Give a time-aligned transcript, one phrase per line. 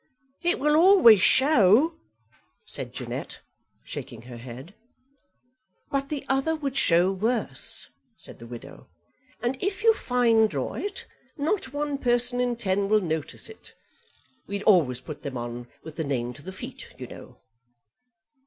[0.41, 1.93] "It will always show,"
[2.65, 3.41] said Jeannette,
[3.83, 4.73] shaking her head.
[5.91, 8.87] "But the other would show worse," said the widow;
[9.43, 11.05] "and if you finedraw it,
[11.37, 13.75] not one person in ten will notice it.
[14.47, 17.37] We'd always put them on with the name to the feet, you know."